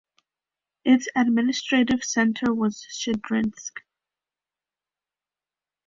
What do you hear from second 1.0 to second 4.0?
administrative centre was Shadrinsk.